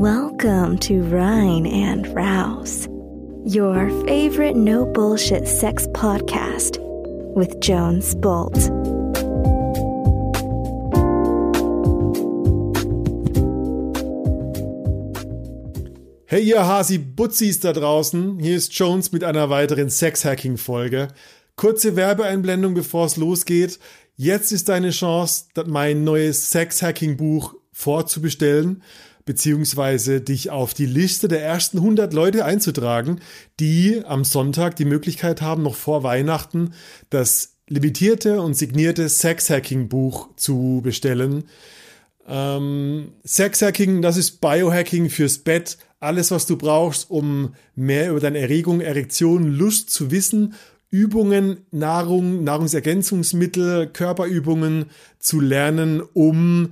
Welcome 0.00 0.78
to 0.82 1.02
Rhine 1.02 1.66
and 1.66 2.06
Rouse, 2.14 2.86
your 3.44 3.90
favorite 4.06 4.54
no 4.54 4.86
bullshit 4.86 5.48
sex 5.48 5.88
podcast 5.88 6.78
with 7.34 7.58
Jones 7.58 8.14
Bolt. 8.14 8.54
Hey 16.26 16.44
ihr 16.44 16.64
Hasi-Butzis 16.64 17.58
da 17.58 17.72
draußen, 17.72 18.38
hier 18.38 18.54
ist 18.54 18.72
Jones 18.78 19.10
mit 19.10 19.24
einer 19.24 19.50
weiteren 19.50 19.90
Sex-Hacking-Folge. 19.90 21.08
Kurze 21.56 21.96
Werbeeinblendung, 21.96 22.74
bevor 22.74 23.06
es 23.06 23.16
losgeht. 23.16 23.80
Jetzt 24.14 24.52
ist 24.52 24.68
deine 24.68 24.90
Chance, 24.90 25.46
mein 25.66 26.04
neues 26.04 26.52
Sex-Hacking-Buch 26.52 27.56
vorzubestellen 27.72 28.84
beziehungsweise 29.28 30.22
dich 30.22 30.48
auf 30.48 30.72
die 30.72 30.86
Liste 30.86 31.28
der 31.28 31.42
ersten 31.42 31.76
100 31.76 32.14
Leute 32.14 32.46
einzutragen, 32.46 33.20
die 33.60 34.00
am 34.06 34.24
Sonntag 34.24 34.76
die 34.76 34.86
Möglichkeit 34.86 35.42
haben, 35.42 35.64
noch 35.64 35.74
vor 35.74 36.02
Weihnachten 36.02 36.72
das 37.10 37.56
limitierte 37.68 38.40
und 38.40 38.54
signierte 38.54 39.06
Sex-Hacking-Buch 39.06 40.30
zu 40.36 40.80
bestellen. 40.82 41.44
Ähm, 42.26 43.12
Sex-Hacking, 43.22 44.00
das 44.00 44.16
ist 44.16 44.40
Biohacking 44.40 45.10
fürs 45.10 45.36
Bett. 45.36 45.76
Alles, 46.00 46.30
was 46.30 46.46
du 46.46 46.56
brauchst, 46.56 47.10
um 47.10 47.54
mehr 47.76 48.08
über 48.08 48.20
deine 48.20 48.38
Erregung, 48.38 48.80
Erektion, 48.80 49.46
Lust 49.46 49.90
zu 49.90 50.10
wissen. 50.10 50.54
Übungen, 50.90 51.66
Nahrung, 51.70 52.44
Nahrungsergänzungsmittel, 52.44 53.88
Körperübungen 53.88 54.86
zu 55.18 55.38
lernen, 55.38 56.00
um 56.14 56.70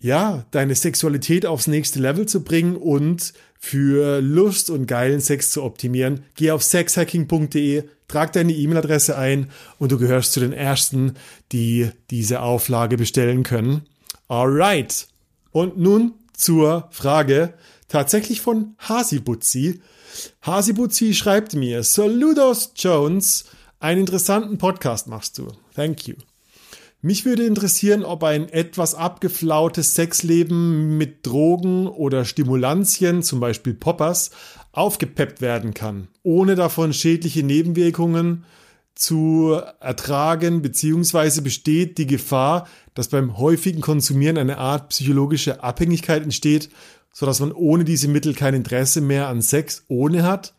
ja, 0.00 0.44
deine 0.50 0.74
Sexualität 0.74 1.44
aufs 1.44 1.66
nächste 1.66 1.98
Level 1.98 2.26
zu 2.26 2.44
bringen 2.44 2.76
und 2.76 3.32
für 3.58 4.20
Lust 4.20 4.70
und 4.70 4.86
geilen 4.86 5.20
Sex 5.20 5.50
zu 5.50 5.64
optimieren. 5.64 6.24
Geh 6.36 6.52
auf 6.52 6.62
sexhacking.de, 6.62 7.84
trag 8.06 8.32
deine 8.32 8.52
E-Mail-Adresse 8.52 9.18
ein 9.18 9.50
und 9.78 9.90
du 9.90 9.98
gehörst 9.98 10.32
zu 10.32 10.40
den 10.40 10.52
ersten, 10.52 11.14
die 11.50 11.90
diese 12.10 12.40
Auflage 12.40 12.96
bestellen 12.96 13.42
können. 13.42 13.82
Alright. 14.28 15.08
Und 15.50 15.78
nun 15.78 16.14
zur 16.32 16.88
Frage 16.90 17.54
tatsächlich 17.88 18.40
von 18.40 18.76
Hasibutzi. 18.78 19.80
Hasibutzi 20.42 21.14
schreibt 21.14 21.54
mir, 21.54 21.82
Saludos 21.82 22.72
Jones, 22.76 23.46
einen 23.80 24.00
interessanten 24.00 24.58
Podcast 24.58 25.08
machst 25.08 25.38
du. 25.38 25.48
Thank 25.74 26.06
you. 26.06 26.14
Mich 27.00 27.24
würde 27.24 27.46
interessieren, 27.46 28.04
ob 28.04 28.24
ein 28.24 28.48
etwas 28.48 28.96
abgeflautes 28.96 29.94
Sexleben 29.94 30.98
mit 30.98 31.24
Drogen 31.24 31.86
oder 31.86 32.24
Stimulantien, 32.24 33.22
zum 33.22 33.38
Beispiel 33.38 33.74
Poppers, 33.74 34.32
aufgepeppt 34.72 35.40
werden 35.40 35.74
kann, 35.74 36.08
ohne 36.24 36.56
davon 36.56 36.92
schädliche 36.92 37.44
Nebenwirkungen 37.44 38.44
zu 38.96 39.56
ertragen, 39.78 40.60
beziehungsweise 40.60 41.42
besteht 41.42 41.98
die 41.98 42.08
Gefahr, 42.08 42.66
dass 42.94 43.06
beim 43.06 43.38
häufigen 43.38 43.80
Konsumieren 43.80 44.36
eine 44.36 44.58
Art 44.58 44.88
psychologische 44.88 45.62
Abhängigkeit 45.62 46.24
entsteht, 46.24 46.68
sodass 47.12 47.38
man 47.38 47.52
ohne 47.52 47.84
diese 47.84 48.08
Mittel 48.08 48.34
kein 48.34 48.54
Interesse 48.54 49.00
mehr 49.00 49.28
an 49.28 49.40
Sex 49.40 49.84
ohne 49.86 50.24
hat? 50.24 50.52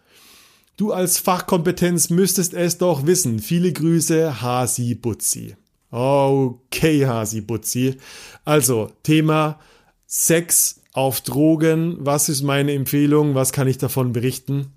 Du 0.78 0.94
als 0.94 1.18
Fachkompetenz 1.18 2.10
müsstest 2.10 2.54
es 2.54 2.78
doch 2.78 3.06
wissen. 3.06 3.40
Viele 3.40 3.74
Grüße, 3.74 4.42
Hasi 4.42 4.96
Butzi. 4.96 5.58
Okay, 5.92 7.06
Hasi 7.06 7.42
Butzi. 7.42 7.98
Also, 8.46 8.92
Thema 9.04 9.60
Sex 10.06 10.82
auf 10.94 11.22
Drogen. 11.22 11.98
Was 12.00 12.30
ist 12.30 12.44
meine 12.44 12.74
Empfehlung? 12.74 13.36
Was 13.36 13.52
kann 13.52 13.68
ich 13.68 13.78
davon 13.78 14.14
berichten? 14.14 14.74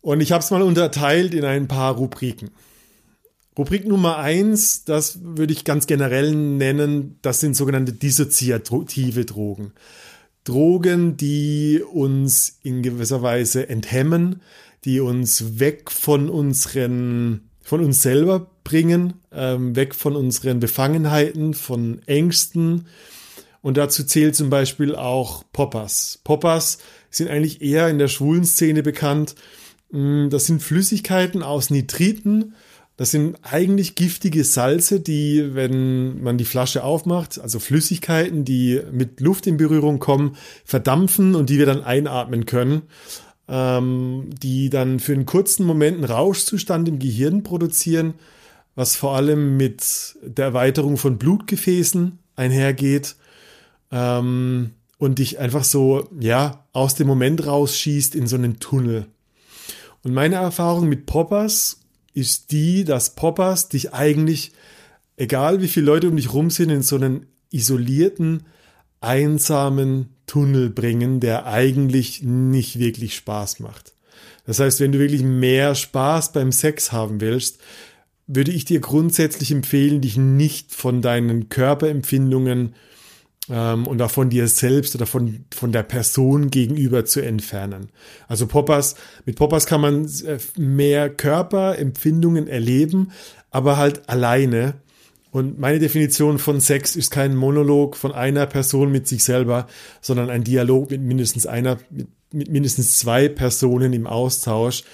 Und 0.00 0.20
ich 0.20 0.32
habe 0.32 0.42
es 0.42 0.50
mal 0.50 0.62
unterteilt 0.62 1.34
in 1.34 1.44
ein 1.44 1.68
paar 1.68 1.94
Rubriken. 1.94 2.50
Rubrik 3.56 3.86
Nummer 3.86 4.18
eins, 4.18 4.84
das 4.84 5.20
würde 5.22 5.52
ich 5.52 5.64
ganz 5.64 5.86
generell 5.86 6.34
nennen, 6.34 7.18
das 7.22 7.40
sind 7.40 7.54
sogenannte 7.54 7.92
dissoziative 7.92 9.24
Drogen. 9.24 9.72
Drogen, 10.42 11.16
die 11.16 11.82
uns 11.82 12.58
in 12.62 12.82
gewisser 12.82 13.22
Weise 13.22 13.68
enthemmen, 13.68 14.42
die 14.84 15.00
uns 15.00 15.60
weg 15.60 15.90
von 15.90 16.28
unseren 16.28 17.48
von 17.62 17.80
uns 17.80 18.02
selber 18.02 18.50
bringen, 18.64 19.14
ähm, 19.32 19.76
weg 19.76 19.94
von 19.94 20.16
unseren 20.16 20.60
Befangenheiten, 20.60 21.54
von 21.54 22.00
Ängsten. 22.06 22.86
Und 23.62 23.76
dazu 23.76 24.04
zählt 24.04 24.34
zum 24.34 24.50
Beispiel 24.50 24.94
auch 24.94 25.44
Poppers. 25.52 26.20
Poppers 26.24 26.78
sind 27.10 27.30
eigentlich 27.30 27.62
eher 27.62 27.88
in 27.88 27.98
der 27.98 28.08
schwulen 28.08 28.44
Szene 28.44 28.82
bekannt. 28.82 29.34
Mm, 29.90 30.28
das 30.28 30.46
sind 30.46 30.62
Flüssigkeiten 30.62 31.42
aus 31.42 31.70
Nitriten. 31.70 32.54
Das 32.96 33.10
sind 33.10 33.36
eigentlich 33.42 33.96
giftige 33.96 34.44
Salze, 34.44 35.00
die, 35.00 35.54
wenn 35.54 36.22
man 36.22 36.38
die 36.38 36.44
Flasche 36.44 36.84
aufmacht, 36.84 37.40
also 37.40 37.58
Flüssigkeiten, 37.58 38.44
die 38.44 38.80
mit 38.92 39.20
Luft 39.20 39.48
in 39.48 39.56
Berührung 39.56 39.98
kommen, 39.98 40.36
verdampfen 40.64 41.34
und 41.34 41.50
die 41.50 41.58
wir 41.58 41.66
dann 41.66 41.82
einatmen 41.82 42.46
können 42.46 42.82
ähm, 43.48 44.30
die 44.42 44.70
dann 44.70 45.00
für 45.00 45.12
einen 45.12 45.26
kurzen 45.26 45.66
Moment 45.66 45.96
einen 45.96 46.04
Rauschzustand 46.04 46.88
im 46.88 46.98
Gehirn 46.98 47.42
produzieren, 47.42 48.14
was 48.74 48.96
vor 48.96 49.16
allem 49.16 49.56
mit 49.56 50.16
der 50.22 50.46
Erweiterung 50.46 50.96
von 50.96 51.18
Blutgefäßen 51.18 52.18
einhergeht 52.36 53.16
ähm, 53.92 54.72
und 54.98 55.18
dich 55.18 55.38
einfach 55.38 55.64
so, 55.64 56.08
ja, 56.18 56.66
aus 56.72 56.94
dem 56.94 57.06
Moment 57.06 57.46
rausschießt 57.46 58.14
in 58.14 58.26
so 58.26 58.36
einen 58.36 58.58
Tunnel. 58.58 59.06
Und 60.02 60.12
meine 60.12 60.36
Erfahrung 60.36 60.88
mit 60.88 61.06
Poppers 61.06 61.80
ist 62.12 62.52
die, 62.52 62.84
dass 62.84 63.14
Poppers 63.14 63.68
dich 63.68 63.94
eigentlich, 63.94 64.52
egal 65.16 65.60
wie 65.60 65.68
viele 65.68 65.86
Leute 65.86 66.08
um 66.08 66.16
dich 66.16 66.32
rum 66.32 66.50
sind, 66.50 66.70
in 66.70 66.82
so 66.82 66.96
einen 66.96 67.26
isolierten, 67.50 68.44
einsamen 69.00 70.08
Tunnel 70.26 70.70
bringen, 70.70 71.20
der 71.20 71.46
eigentlich 71.46 72.22
nicht 72.22 72.78
wirklich 72.78 73.14
Spaß 73.14 73.60
macht. 73.60 73.92
Das 74.46 74.60
heißt, 74.60 74.80
wenn 74.80 74.92
du 74.92 74.98
wirklich 74.98 75.22
mehr 75.22 75.74
Spaß 75.74 76.32
beim 76.32 76.52
Sex 76.52 76.92
haben 76.92 77.20
willst, 77.20 77.58
würde 78.26 78.52
ich 78.52 78.64
dir 78.64 78.80
grundsätzlich 78.80 79.50
empfehlen, 79.50 80.00
dich 80.00 80.16
nicht 80.16 80.72
von 80.72 81.02
deinen 81.02 81.48
Körperempfindungen 81.48 82.74
ähm, 83.50 83.86
und 83.86 84.00
auch 84.00 84.10
von 84.10 84.30
dir 84.30 84.48
selbst 84.48 84.94
oder 84.94 85.06
von, 85.06 85.44
von 85.54 85.72
der 85.72 85.82
Person 85.82 86.50
gegenüber 86.50 87.04
zu 87.04 87.20
entfernen. 87.20 87.90
Also 88.28 88.46
Poppers, 88.46 88.94
mit 89.26 89.36
Poppers 89.36 89.66
kann 89.66 89.80
man 89.80 90.06
äh, 90.06 90.38
mehr 90.56 91.10
Körperempfindungen 91.10 92.48
erleben, 92.48 93.12
aber 93.50 93.76
halt 93.76 94.08
alleine 94.08 94.74
und 95.34 95.58
meine 95.58 95.80
Definition 95.80 96.38
von 96.38 96.60
Sex 96.60 96.94
ist 96.94 97.10
kein 97.10 97.34
Monolog 97.34 97.96
von 97.96 98.12
einer 98.12 98.46
Person 98.46 98.92
mit 98.92 99.08
sich 99.08 99.24
selber, 99.24 99.66
sondern 100.00 100.30
ein 100.30 100.44
Dialog 100.44 100.92
mit 100.92 101.00
mindestens 101.00 101.44
einer, 101.44 101.78
mit, 101.90 102.06
mit 102.32 102.48
mindestens 102.52 103.00
zwei 103.00 103.28
Personen 103.28 103.92
im 103.92 104.06
Austausch. 104.06 104.84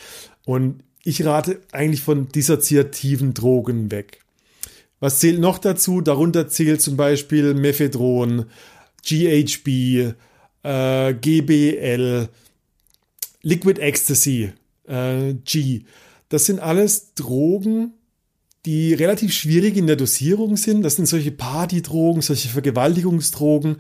Und 0.47 0.83
ich 1.05 1.25
rate 1.25 1.61
eigentlich 1.73 2.03
von 2.03 2.29
dissoziativen 2.29 3.35
Drogen 3.35 3.91
weg. 3.91 4.21
Was 5.01 5.19
zählt 5.19 5.41
noch 5.41 5.59
dazu? 5.59 6.03
Darunter 6.03 6.49
zählt 6.49 6.83
zum 6.83 6.97
Beispiel 6.97 7.55
Mephedron, 7.55 8.47
GHB, 9.03 10.15
äh, 10.63 11.15
GBL, 11.15 12.29
Liquid 13.43 13.81
Ecstasy, 13.81 14.53
äh, 14.87 15.35
G. 15.45 15.85
Das 16.29 16.45
sind 16.45 16.61
alles 16.61 17.15
Drogen, 17.15 17.95
die 18.67 18.93
relativ 18.93 19.33
schwierig 19.33 19.77
in 19.77 19.87
der 19.87 19.97
Dosierung 19.97 20.59
sind. 20.59 20.83
Das 20.83 20.97
sind 20.97 21.07
solche 21.07 21.33
Partydrogen, 21.33 22.21
solche 22.21 22.49
Vergewaltigungsdrogen. 22.49 23.79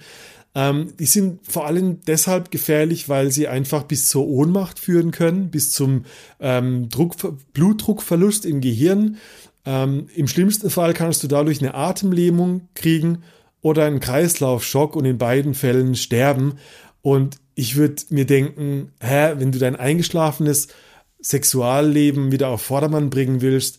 Ähm, 0.55 0.95
die 0.99 1.07
sind 1.07 1.41
vor 1.47 1.67
allem 1.67 2.01
deshalb 2.07 2.51
gefährlich, 2.51 3.09
weil 3.09 3.31
sie 3.31 3.47
einfach 3.47 3.85
bis 3.85 4.09
zur 4.09 4.27
Ohnmacht 4.27 4.79
führen 4.79 5.13
können, 5.13 5.51
bis 5.51 5.71
zum 5.71 6.05
ähm, 6.41 6.89
Druck, 6.89 7.15
Blutdruckverlust 7.53 8.45
im 8.47 8.61
Gehirn. 8.61 9.19
Ähm, 9.65 10.09
Im 10.15 10.27
schlimmsten 10.27 10.71
Fall 10.71 10.93
kannst 10.93 11.23
du 11.23 11.29
dadurch 11.29 11.61
eine 11.61 11.75
Atemlähmung 11.75 12.69
kriegen 12.75 13.23
oder 13.61 13.85
einen 13.85 14.01
Kreislaufschock 14.01 14.97
und 14.97 15.05
in 15.05 15.19
beiden 15.19 15.55
Fällen 15.55 15.95
sterben. 15.95 16.55
Und 17.03 17.37
ich 17.55 17.77
würde 17.77 18.03
mir 18.09 18.25
denken, 18.25 18.93
hä, 19.01 19.35
wenn 19.37 19.53
du 19.53 19.59
dein 19.59 19.77
eingeschlafenes 19.77 20.69
Sexualleben 21.23 22.33
wieder 22.33 22.49
auf 22.49 22.63
Vordermann 22.63 23.11
bringen 23.11 23.41
willst, 23.41 23.79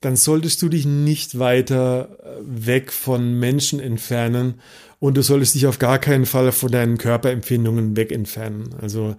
dann 0.00 0.16
solltest 0.16 0.62
du 0.62 0.68
dich 0.70 0.86
nicht 0.86 1.38
weiter 1.38 2.18
äh, 2.22 2.66
weg 2.66 2.90
von 2.90 3.38
Menschen 3.38 3.78
entfernen 3.80 4.54
und 5.00 5.16
du 5.16 5.22
solltest 5.22 5.54
dich 5.56 5.66
auf 5.66 5.78
gar 5.78 5.98
keinen 5.98 6.26
Fall 6.26 6.52
von 6.52 6.70
deinen 6.70 6.98
Körperempfindungen 6.98 7.96
weg 7.96 8.12
entfernen. 8.12 8.74
Also 8.80 9.16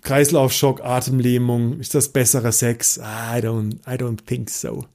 Kreislaufschock, 0.00 0.80
Atemlähmung, 0.82 1.78
ist 1.80 1.94
das 1.94 2.08
besserer 2.08 2.52
Sex? 2.52 2.98
I 2.98 3.40
don't, 3.40 3.74
I 3.86 3.96
don't 3.98 4.24
think 4.24 4.48
so. 4.48 4.86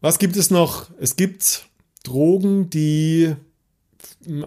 Was 0.00 0.18
gibt 0.18 0.36
es 0.36 0.50
noch? 0.50 0.90
Es 1.00 1.16
gibt 1.16 1.66
Drogen, 2.04 2.70
die 2.70 3.34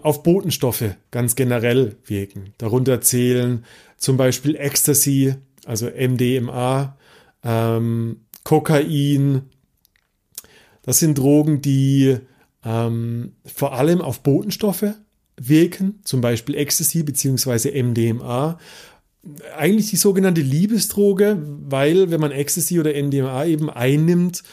auf 0.01 0.23
Botenstoffe 0.23 0.95
ganz 1.11 1.35
generell 1.35 1.95
wirken. 2.05 2.53
Darunter 2.57 3.01
zählen 3.01 3.65
zum 3.97 4.17
Beispiel 4.17 4.55
Ecstasy, 4.55 5.35
also 5.65 5.87
MDMA, 5.87 6.97
ähm, 7.43 8.21
Kokain. 8.43 9.43
Das 10.83 10.99
sind 10.99 11.17
Drogen, 11.17 11.61
die 11.61 12.17
ähm, 12.65 13.33
vor 13.45 13.73
allem 13.73 14.01
auf 14.01 14.21
Botenstoffe 14.21 14.95
wirken, 15.37 15.99
zum 16.03 16.21
Beispiel 16.21 16.55
Ecstasy 16.55 17.03
bzw. 17.03 17.81
MDMA. 17.81 18.59
Eigentlich 19.57 19.89
die 19.89 19.95
sogenannte 19.95 20.41
Liebesdroge, 20.41 21.41
weil 21.41 22.11
wenn 22.11 22.19
man 22.19 22.31
Ecstasy 22.31 22.79
oder 22.79 22.91
MDMA 22.91 23.45
eben 23.45 23.69
einnimmt, 23.69 24.43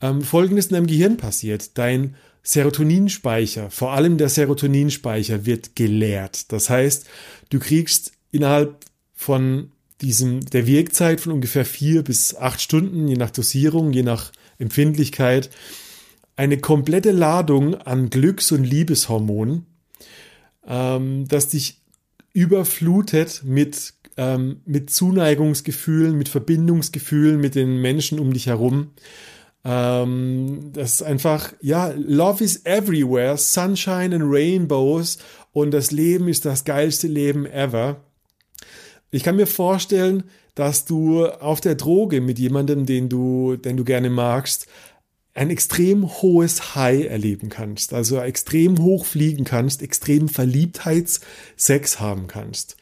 ähm, 0.00 0.22
Folgendes 0.22 0.66
in 0.66 0.74
deinem 0.74 0.86
Gehirn 0.86 1.16
passiert. 1.16 1.76
Dein 1.78 2.14
Serotoninspeicher, 2.42 3.70
vor 3.70 3.92
allem 3.92 4.16
der 4.16 4.28
Serotoninspeicher 4.28 5.44
wird 5.44 5.76
geleert. 5.76 6.52
Das 6.52 6.70
heißt, 6.70 7.06
du 7.50 7.58
kriegst 7.58 8.12
innerhalb 8.30 8.76
von 9.14 9.72
diesem, 10.00 10.40
der 10.40 10.66
Wirkzeit 10.66 11.20
von 11.20 11.32
ungefähr 11.32 11.64
vier 11.64 12.02
bis 12.02 12.36
acht 12.36 12.60
Stunden, 12.60 13.08
je 13.08 13.16
nach 13.16 13.30
Dosierung, 13.30 13.92
je 13.92 14.02
nach 14.02 14.32
Empfindlichkeit, 14.58 15.50
eine 16.38 16.58
komplette 16.58 17.10
Ladung 17.10 17.74
an 17.74 18.10
Glücks- 18.10 18.52
und 18.52 18.62
Liebeshormonen, 18.62 19.66
ähm, 20.68 21.26
das 21.26 21.48
dich 21.48 21.82
überflutet 22.32 23.42
mit, 23.44 23.94
ähm, 24.16 24.60
mit 24.64 24.88
Zuneigungsgefühlen, 24.88 26.16
mit 26.16 26.28
Verbindungsgefühlen 26.28 27.40
mit 27.40 27.56
den 27.56 27.80
Menschen 27.80 28.20
um 28.20 28.32
dich 28.32 28.46
herum. 28.46 28.92
Ähm, 29.64 30.70
das 30.72 30.94
ist 30.94 31.02
einfach, 31.02 31.54
ja, 31.60 31.92
Love 31.96 32.44
is 32.44 32.64
everywhere, 32.64 33.36
Sunshine 33.36 34.14
and 34.14 34.24
Rainbows 34.24 35.18
und 35.52 35.72
das 35.72 35.90
Leben 35.90 36.28
ist 36.28 36.44
das 36.44 36.64
geilste 36.64 37.08
Leben 37.08 37.46
ever. 37.46 37.96
Ich 39.10 39.24
kann 39.24 39.34
mir 39.34 39.48
vorstellen, 39.48 40.22
dass 40.54 40.84
du 40.84 41.26
auf 41.26 41.60
der 41.60 41.74
Droge 41.74 42.20
mit 42.20 42.38
jemandem, 42.38 42.86
den 42.86 43.08
du, 43.08 43.56
den 43.56 43.76
du 43.76 43.84
gerne 43.84 44.10
magst, 44.10 44.68
ein 45.38 45.50
extrem 45.50 46.20
hohes 46.20 46.74
High 46.74 47.06
erleben 47.06 47.48
kannst, 47.48 47.94
also 47.94 48.20
extrem 48.20 48.82
hoch 48.82 49.04
fliegen 49.04 49.44
kannst, 49.44 49.82
extrem 49.82 50.28
Verliebtheitssex 50.28 52.00
haben 52.00 52.26
kannst. 52.26 52.76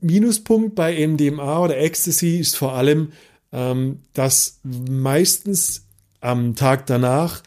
Minuspunkt 0.00 0.74
bei 0.74 1.06
MDMA 1.06 1.62
oder 1.62 1.76
Ecstasy 1.76 2.38
ist 2.38 2.56
vor 2.56 2.72
allem, 2.72 3.12
ähm, 3.52 4.00
dass 4.14 4.60
meistens 4.62 5.86
am 6.20 6.56
Tag 6.56 6.86
danach 6.86 7.42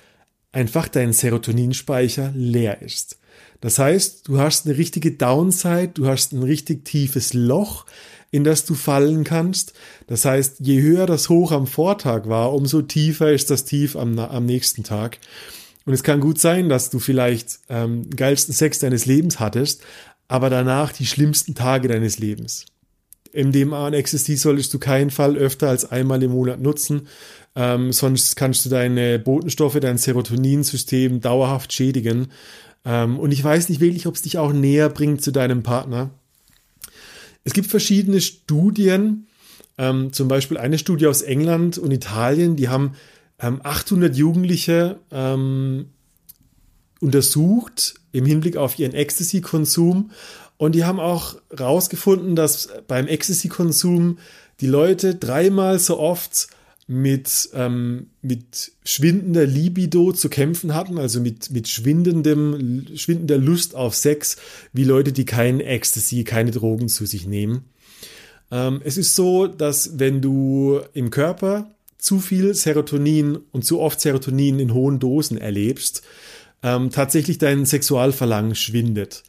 einfach 0.52 0.88
dein 0.88 1.12
Serotoninspeicher 1.12 2.32
leer 2.36 2.84
ist. 2.84 3.18
Das 3.64 3.80
heißt, 3.80 4.28
du 4.28 4.40
hast 4.40 4.66
eine 4.66 4.78
richtige 4.78 5.12
Downside, 5.12 5.92
du 5.94 6.06
hast 6.06 6.34
ein 6.34 6.44
richtig 6.44 6.84
tiefes 6.84 7.34
Loch, 7.34 7.86
in 8.30 8.44
das 8.44 8.66
du 8.66 8.74
fallen 8.74 9.24
kannst. 9.24 9.72
Das 10.06 10.26
heißt, 10.26 10.56
je 10.60 10.82
höher 10.82 11.06
das 11.06 11.30
Hoch 11.30 11.54
am 11.54 11.66
Vortag 11.66 12.28
war, 12.28 12.52
umso 12.52 12.82
tiefer 12.82 13.32
ist 13.32 13.50
das 13.50 13.64
Tief 13.64 13.96
am, 13.96 14.20
am 14.20 14.46
nächsten 14.46 14.84
Tag. 14.84 15.18
Und 15.86 15.94
es 15.94 16.04
kann 16.04 16.20
gut 16.20 16.40
sein, 16.40 16.68
dass 16.68 16.90
du 16.90 17.00
vielleicht 17.00 17.60
ähm, 17.70 18.10
geilsten 18.10 18.54
Sex 18.54 18.80
deines 18.80 19.06
Lebens 19.06 19.40
hattest, 19.40 19.82
aber 20.28 20.50
danach 20.50 20.92
die 20.92 21.06
schlimmsten 21.06 21.56
Tage 21.56 21.88
deines 21.88 22.20
Lebens. 22.20 22.66
MDMA 23.34 23.88
und 23.88 23.94
Ecstasy 23.94 24.36
solltest 24.36 24.74
du 24.74 24.80
keinen 24.80 25.10
Fall 25.10 25.38
öfter 25.38 25.70
als 25.70 25.90
einmal 25.90 26.22
im 26.22 26.32
Monat 26.32 26.60
nutzen, 26.60 27.08
ähm, 27.56 27.94
sonst 27.94 28.36
kannst 28.36 28.66
du 28.66 28.70
deine 28.70 29.20
Botenstoffe, 29.20 29.80
dein 29.80 29.98
Serotoninsystem 29.98 31.22
dauerhaft 31.22 31.72
schädigen. 31.72 32.28
Ähm, 32.86 33.20
und 33.20 33.32
ich 33.32 33.44
weiß 33.44 33.70
nicht 33.70 33.82
wirklich, 33.82 34.08
ob 34.08 34.16
es 34.16 34.22
dich 34.22 34.38
auch 34.38 34.54
näher 34.54 34.90
bringt 34.90 35.22
zu 35.22 35.32
deinem 35.32 35.64
Partner. 35.64 36.12
Es 37.44 37.54
gibt 37.54 37.68
verschiedene 37.68 38.22
Studien, 38.22 39.28
ähm, 39.78 40.14
zum 40.14 40.28
Beispiel 40.28 40.58
eine 40.58 40.78
Studie 40.78 41.08
aus 41.08 41.22
England 41.22 41.78
und 41.78 41.92
Italien, 41.92 42.56
die 42.56 42.70
haben 42.70 42.94
800 43.38 44.12
ähm, 44.12 44.16
Jugendliche 44.16 45.00
ähm, 45.12 45.88
untersucht 47.00 47.96
im 48.12 48.26
Hinblick 48.26 48.56
auf 48.56 48.80
ihren 48.80 48.94
Ecstasy-Konsum 48.94 50.12
und 50.58 50.76
die 50.76 50.86
haben 50.86 51.00
auch 51.00 51.36
herausgefunden, 51.56 52.36
dass 52.36 52.70
beim 52.88 53.08
Ecstasy-Konsum 53.08 54.20
die 54.62 54.68
Leute 54.68 55.16
dreimal 55.16 55.80
so 55.80 56.00
oft 56.00 56.48
mit, 56.88 57.50
ähm, 57.54 58.08
mit 58.22 58.74
schwindender 58.84 59.46
Libido 59.46 60.12
zu 60.12 60.30
kämpfen 60.30 60.74
hatten, 60.74 60.98
also 60.98 61.22
mit, 61.22 61.52
mit 61.52 61.68
schwindendem, 61.68 62.88
schwindender 62.96 63.38
Lust 63.38 63.76
auf 63.76 63.96
Sex, 63.96 64.38
wie 64.74 64.84
Leute, 64.84 65.14
die 65.14 65.26
kein 65.26 65.60
Ecstasy, 65.60 66.24
keine 66.24 66.52
Drogen 66.52 66.90
zu 66.90 67.06
sich 67.06 67.26
nehmen. 67.26 67.66
Ähm, 68.52 68.82
es 68.84 68.98
ist 68.98 69.16
so, 69.16 69.48
dass 69.48 69.98
wenn 69.98 70.22
du 70.22 70.82
im 70.94 71.10
Körper 71.10 71.72
zu 71.98 72.20
viel 72.20 72.54
Serotonin 72.54 73.40
und 73.52 73.64
zu 73.64 73.80
oft 73.80 74.02
Serotonin 74.02 74.60
in 74.60 74.74
hohen 74.74 75.00
Dosen 75.00 75.38
erlebst, 75.38 76.04
ähm, 76.62 76.90
tatsächlich 76.90 77.38
dein 77.38 77.66
Sexualverlangen 77.66 78.56
schwindet. 78.56 79.24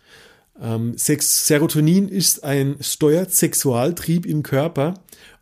Ähm, 0.61 0.99
Sex 0.99 1.47
Serotonin 1.47 2.09
ist 2.09 2.43
ein 2.43 2.77
steuert 2.81 3.33
Sexualtrieb 3.33 4.27
im 4.27 4.43
Körper 4.43 4.95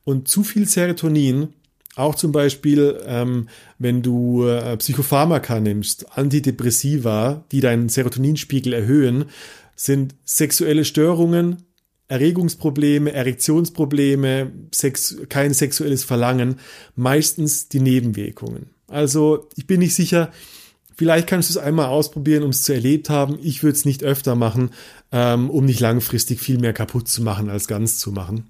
und 0.05 0.29
zu 0.29 0.43
viel 0.43 0.69
Serotonin, 0.69 1.49
auch 1.97 2.15
zum 2.15 2.33
Beispiel, 2.33 2.99
ähm, 3.07 3.49
wenn 3.79 4.03
du 4.03 4.47
äh, 4.47 4.77
Psychopharmaka 4.77 5.61
nimmst, 5.61 6.17
Antidepressiva, 6.17 7.45
die 7.53 7.61
deinen 7.61 7.89
Serotoninspiegel 7.89 8.73
erhöhen, 8.73 9.27
sind 9.77 10.15
sexuelle 10.25 10.85
Störungen, 10.85 11.65
Erregungsprobleme, 12.09 13.13
Erektionsprobleme, 13.13 14.53
Sex, 14.73 15.17
kein 15.29 15.55
sexuelles 15.55 16.05
Verlangen, 16.05 16.57
meistens 16.95 17.69
die 17.69 17.81
Nebenwirkungen. 17.81 18.71
Also 18.87 19.49
ich 19.57 19.67
bin 19.67 19.81
nicht 19.81 19.95
sicher, 19.95 20.31
Vielleicht 20.95 21.27
kannst 21.27 21.49
du 21.49 21.59
es 21.59 21.65
einmal 21.65 21.87
ausprobieren, 21.87 22.43
um 22.43 22.51
es 22.51 22.63
zu 22.63 22.73
erlebt 22.73 23.11
haben. 23.11 23.39
Ich 23.43 23.63
würde 23.63 23.77
es 23.77 23.85
nicht 23.85 24.05
öfter 24.05 24.35
machen, 24.35 24.71
ähm, 25.11 25.51
um 25.51 25.65
nicht 25.65 25.81
langfristig 25.81 26.39
viel 26.41 26.59
mehr 26.59 26.73
kaputt 26.73 27.09
zu 27.09 27.23
machen, 27.23 27.49
als 27.49 27.67
ganz 27.67 27.99
zu 27.99 28.13
machen. 28.13 28.47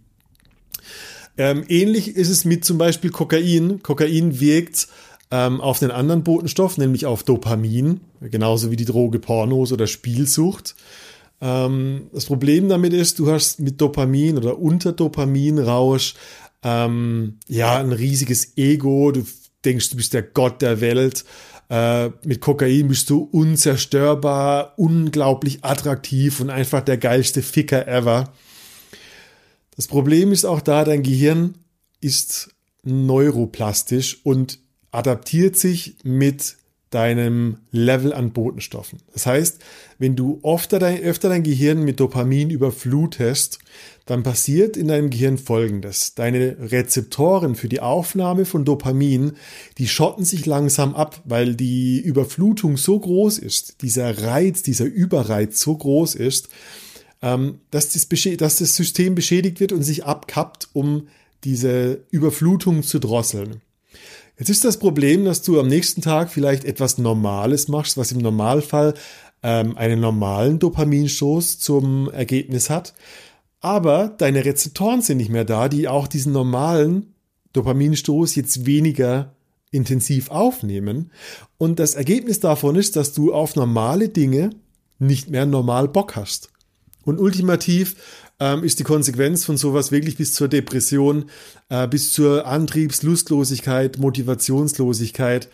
Ähm, 1.37 1.65
ähnlich 1.69 2.17
ist 2.17 2.29
es 2.29 2.45
mit 2.45 2.65
zum 2.65 2.79
Beispiel 2.79 3.11
Kokain. 3.11 3.83
Kokain 3.83 4.41
wirkt 4.41 4.89
ähm, 5.31 5.61
auf 5.61 5.83
einen 5.83 5.91
anderen 5.91 6.23
Botenstoff, 6.25 6.77
nämlich 6.79 7.07
auf 7.07 7.23
Dopamin, 7.23 8.01
genauso 8.21 8.71
wie 8.71 8.77
die 8.77 8.85
Droge 8.85 9.19
Pornos 9.19 9.73
oder 9.73 9.87
Spielsucht. 9.87 10.75
Ähm, 11.41 12.09
das 12.13 12.27
Problem 12.27 12.69
damit 12.69 12.93
ist, 12.93 13.19
du 13.19 13.31
hast 13.31 13.61
mit 13.61 13.81
Dopamin 13.81 14.37
oder 14.37 14.59
unter 14.59 14.93
Dopaminrausch 14.93 16.15
ähm, 16.63 17.39
ja 17.49 17.79
ein 17.79 17.93
riesiges 17.93 18.57
Ego. 18.57 19.11
Du 19.11 19.25
denkst, 19.65 19.91
du 19.91 19.97
bist 19.97 20.13
der 20.13 20.23
Gott 20.23 20.61
der 20.61 20.81
Welt 20.81 21.25
äh, 21.73 22.11
mit 22.25 22.43
Kokain 22.43 22.89
bist 22.89 23.09
du 23.09 23.23
unzerstörbar, 23.33 24.75
unglaublich 24.77 25.65
attraktiv 25.65 26.41
und 26.41 26.51
einfach 26.51 26.83
der 26.83 26.99
geilste 26.99 27.41
Ficker 27.41 27.89
ever. 27.89 28.31
Das 29.77 29.87
Problem 29.87 30.33
ist 30.33 30.45
auch 30.45 30.61
da, 30.61 30.85
dein 30.85 31.03
Gehirn 31.03 31.55
ist 32.01 32.51
neuroplastisch 32.83 34.21
und 34.25 34.59
adaptiert 34.91 35.57
sich 35.57 35.97
mit 36.03 36.57
deinem 36.93 37.57
Level 37.71 38.13
an 38.13 38.33
Botenstoffen. 38.33 38.99
Das 39.15 39.25
heißt, 39.25 39.61
wenn 39.99 40.15
du 40.15 40.41
öfter 40.45 40.79
dein, 40.79 41.01
öfter 41.01 41.31
dein 41.31 41.43
Gehirn 41.43 41.83
mit 41.83 42.01
Dopamin 42.01 42.51
überflutest, 42.51 43.61
dann 44.05 44.23
passiert 44.23 44.77
in 44.77 44.89
deinem 44.89 45.09
Gehirn 45.09 45.39
Folgendes. 45.39 46.15
Deine 46.15 46.57
Rezeptoren 46.71 47.55
für 47.55 47.69
die 47.69 47.81
Aufnahme 47.81 48.45
von 48.45 48.65
Dopamin, 48.65 49.33
die 49.79 49.89
schotten 49.89 50.25
sich 50.25 50.45
langsam 50.45 50.95
ab, 50.95 51.23
weil 51.25 51.55
die 51.55 52.01
Überflutung 52.01 52.77
so 52.77 52.99
groß 52.99 53.39
ist, 53.39 53.81
dieser 53.81 54.25
Reiz, 54.25 54.63
dieser 54.63 54.85
Überreiz 54.85 55.61
so 55.61 55.75
groß 55.77 56.15
ist, 56.15 56.51
ähm, 57.23 57.61
dass, 57.71 57.91
das 57.91 58.09
dass 58.37 58.57
das 58.59 58.75
System 58.75 59.15
beschädigt 59.15 59.61
wird 59.61 59.73
und 59.73 59.83
sich 59.83 60.05
abkappt, 60.05 60.69
um 60.73 61.09
diese 61.45 62.05
Überflutung 62.11 62.83
zu 62.83 62.99
drosseln. 62.99 63.63
Jetzt 64.39 64.49
ist 64.49 64.65
das 64.65 64.79
Problem, 64.79 65.25
dass 65.25 65.43
du 65.43 65.61
am 65.61 65.69
nächsten 65.69 66.03
Tag 66.03 66.31
vielleicht 66.31 66.65
etwas 66.65 66.99
Normales 66.99 67.69
machst, 67.69 67.97
was 67.97 68.13
im 68.13 68.19
Normalfall 68.19 68.95
ähm, 69.43 69.77
einen 69.77 70.01
normalen 70.01 70.59
Dopaminstoß 70.59 71.59
zum 71.59 72.11
Ergebnis 72.11 72.71
hat. 72.71 72.95
Aber 73.61 74.09
deine 74.09 74.45
Rezeptoren 74.45 75.03
sind 75.03 75.19
nicht 75.19 75.31
mehr 75.31 75.45
da, 75.45 75.69
die 75.69 75.87
auch 75.87 76.09
diesen 76.09 76.33
normalen 76.33 77.15
Dopaminstoß 77.53 78.35
jetzt 78.35 78.67
weniger 78.67 79.35
intensiv 79.71 80.31
aufnehmen. 80.31 81.11
Und 81.59 81.79
das 81.79 81.95
Ergebnis 81.95 82.41
davon 82.41 82.77
ist, 82.77 82.97
dass 82.97 83.13
du 83.13 83.33
auf 83.33 83.55
normale 83.57 84.09
Dinge 84.09 84.51
nicht 84.99 85.31
mehr 85.31 85.47
normal 85.47 85.89
Bock 85.89 86.17
hast. 86.17 86.52
Und 87.05 87.19
ultimativ 87.19 87.97
ähm, 88.41 88.65
ist 88.65 88.79
die 88.79 88.85
Konsequenz 88.85 89.45
von 89.45 89.57
sowas 89.57 89.93
wirklich 89.93 90.17
bis 90.17 90.35
zur 90.35 90.49
Depression, 90.49 91.27
äh, 91.69 91.87
bis 91.89 92.13
zur 92.13 92.47
Antriebslustlosigkeit, 92.47 93.99
Motivationslosigkeit. 93.99 95.49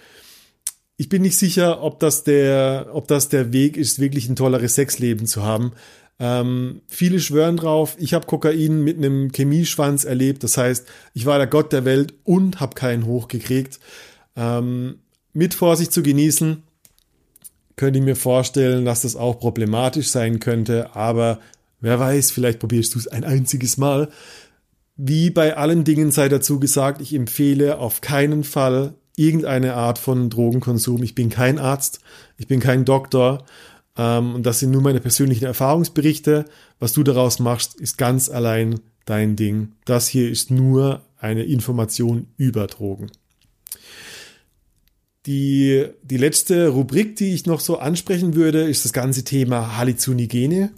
ich 0.97 1.09
bin 1.09 1.23
nicht 1.23 1.37
sicher, 1.37 1.83
ob 1.83 2.01
das 2.01 2.25
der, 2.25 2.89
ob 2.93 3.07
das 3.09 3.29
der 3.29 3.53
Weg 3.53 3.77
ist, 3.77 4.01
wirklich 4.01 4.29
ein 4.29 4.37
tolleres 4.37 4.75
Sexleben 4.75 5.27
zu 5.27 5.45
haben. 5.45 5.73
Ähm, 6.21 6.81
viele 6.89 7.21
schwören 7.21 7.57
drauf, 7.57 7.95
ich 7.99 8.15
habe 8.15 8.27
Kokain 8.27 8.83
mit 8.83 8.97
einem 8.97 9.31
Chemieschwanz 9.31 10.05
erlebt. 10.05 10.43
Das 10.43 10.57
heißt, 10.57 10.87
ich 11.15 11.27
war 11.27 11.39
der 11.39 11.47
Gott 11.47 11.73
der 11.73 11.85
Welt 11.85 12.15
und 12.25 12.59
habe 12.61 12.75
keinen 12.75 13.07
hochgekriegt. 13.07 13.79
Ähm, 14.35 14.97
mit 15.33 15.55
Vorsicht 15.55 15.93
zu 15.93 16.03
genießen, 16.03 16.65
könnte 17.79 17.99
ich 17.99 18.05
mir 18.05 18.17
vorstellen, 18.17 18.85
dass 18.85 19.03
das 19.03 19.17
auch 19.17 19.39
problematisch 19.39 20.09
sein 20.09 20.41
könnte. 20.41 20.95
Aber 20.95 21.41
wer 21.81 21.99
weiß, 21.99 22.31
vielleicht 22.31 22.59
probierst 22.59 22.95
du 22.95 22.99
es 22.99 23.09
ein 23.09 23.25
einziges 23.25 23.79
Mal. 23.79 24.11
Wie 24.97 25.31
bei 25.31 25.57
allen 25.57 25.85
Dingen 25.85 26.11
sei 26.11 26.29
dazu 26.29 26.61
gesagt, 26.61 27.01
ich 27.01 27.15
empfehle 27.15 27.79
auf 27.79 28.03
keinen 28.03 28.45
Fall 28.45 28.95
irgendeine 29.17 29.75
Art 29.75 29.99
von 29.99 30.29
Drogenkonsum. 30.29 31.03
Ich 31.03 31.15
bin 31.15 31.31
kein 31.31 31.59
Arzt, 31.59 32.01
ich 32.37 32.47
bin 32.47 32.61
kein 32.61 32.85
Doktor 32.85 33.45
ähm, 33.97 34.35
und 34.35 34.45
das 34.45 34.61
sind 34.61 34.71
nur 34.71 34.83
meine 34.83 35.01
persönlichen 35.01 35.45
Erfahrungsberichte. 35.45 36.45
Was 36.79 36.93
du 36.93 37.03
daraus 37.03 37.39
machst, 37.39 37.81
ist 37.81 37.99
ganz 37.99 38.29
allein 38.29 38.81
dein 39.05 39.37
Ding. 39.37 39.73
Das 39.85 40.09
hier 40.09 40.31
ist 40.31 40.51
nur 40.51 41.03
eine 41.19 41.43
Information 41.45 42.29
über 42.37 42.67
Drogen. 42.67 43.11
Die, 45.29 45.85
die 46.03 46.17
letzte 46.17 46.69
Rubrik, 46.69 47.15
die 47.17 47.35
ich 47.35 47.47
noch 47.47 47.61
so 47.61 47.79
ansprechen 47.79 48.35
würde, 48.35 48.63
ist 48.63 48.85
das 48.85 48.93
ganze 48.93 49.25
Thema 49.25 49.77
Halluzinogene. 49.77 50.71